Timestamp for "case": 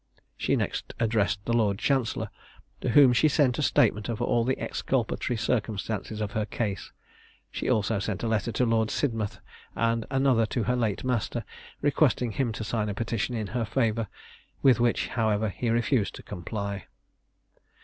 6.47-6.91